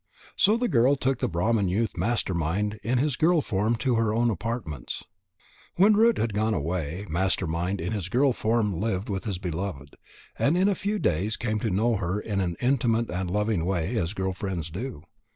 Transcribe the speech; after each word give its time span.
So 0.35 0.57
the 0.57 0.67
girl 0.67 0.95
took 0.95 1.19
the 1.19 1.27
Brahman 1.27 1.69
youth 1.69 1.95
Master 1.95 2.33
mind 2.33 2.79
in 2.81 2.97
his 2.97 3.15
girl 3.15 3.39
form 3.39 3.75
to 3.75 3.97
her 3.97 4.15
own 4.15 4.31
apartments. 4.31 5.03
When 5.75 5.93
Root 5.95 6.17
had 6.17 6.33
gone 6.33 6.55
away, 6.55 7.05
Master 7.07 7.45
mind 7.45 7.79
in 7.79 7.91
his 7.91 8.09
girl 8.09 8.33
form 8.33 8.73
lived 8.73 9.09
with 9.09 9.25
his 9.25 9.37
beloved, 9.37 9.95
and 10.39 10.57
in 10.57 10.67
a 10.67 10.73
few 10.73 10.97
days 10.97 11.37
came 11.37 11.59
to 11.59 11.69
know 11.69 11.97
her 11.97 12.19
in 12.19 12.41
an 12.41 12.55
intimate 12.59 13.11
and 13.11 13.29
loving 13.29 13.63
way, 13.63 13.95
as 13.95 14.15
girl 14.15 14.33
friends 14.33 14.71
do. 14.71 15.03